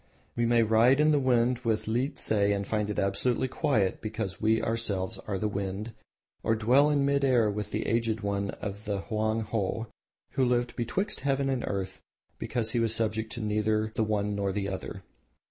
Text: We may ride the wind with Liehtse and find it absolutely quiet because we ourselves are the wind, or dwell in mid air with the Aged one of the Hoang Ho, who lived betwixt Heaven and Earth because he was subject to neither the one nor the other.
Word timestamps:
We 0.35 0.47
may 0.47 0.63
ride 0.63 0.97
the 0.97 1.19
wind 1.19 1.59
with 1.59 1.85
Liehtse 1.87 2.31
and 2.31 2.65
find 2.65 2.89
it 2.89 2.97
absolutely 2.97 3.47
quiet 3.47 4.01
because 4.01 4.41
we 4.41 4.59
ourselves 4.59 5.19
are 5.27 5.37
the 5.37 5.47
wind, 5.47 5.93
or 6.41 6.55
dwell 6.55 6.89
in 6.89 7.05
mid 7.05 7.23
air 7.23 7.51
with 7.51 7.69
the 7.69 7.85
Aged 7.85 8.21
one 8.21 8.49
of 8.59 8.85
the 8.85 9.01
Hoang 9.01 9.41
Ho, 9.41 9.85
who 10.31 10.43
lived 10.43 10.75
betwixt 10.75 11.19
Heaven 11.19 11.49
and 11.51 11.63
Earth 11.67 12.01
because 12.39 12.71
he 12.71 12.79
was 12.79 12.95
subject 12.95 13.31
to 13.33 13.41
neither 13.41 13.91
the 13.93 14.03
one 14.03 14.33
nor 14.33 14.51
the 14.51 14.69
other. 14.69 15.03